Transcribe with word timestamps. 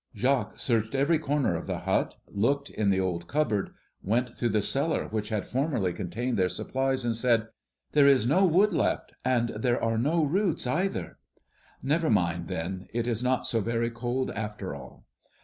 Jacques 0.15 0.57
searched 0.57 0.95
every 0.95 1.19
corner 1.19 1.53
of 1.55 1.67
the 1.67 1.77
hut, 1.81 2.15
looked 2.27 2.71
in 2.71 2.89
the 2.89 2.99
old 2.99 3.27
cupboard, 3.27 3.69
went 4.01 4.35
through 4.35 4.49
the 4.49 4.59
cellar 4.63 5.07
which 5.09 5.29
had 5.29 5.45
formerly 5.45 5.93
contained 5.93 6.37
their 6.39 6.49
supplies, 6.49 7.05
and 7.05 7.15
said, 7.15 7.49
"There 7.91 8.07
is 8.07 8.25
no 8.25 8.43
wood 8.43 8.73
left; 8.73 9.13
and 9.23 9.49
there 9.49 9.79
are 9.79 9.99
no 9.99 10.23
roots 10.23 10.65
either." 10.65 11.19
"Never 11.83 12.09
mind, 12.09 12.47
then. 12.47 12.87
It 12.91 13.05
is 13.05 13.21
not 13.23 13.45
so 13.45 13.61
very 13.61 13.91
cold, 13.91 14.31
after 14.31 14.73
all." 14.73 15.05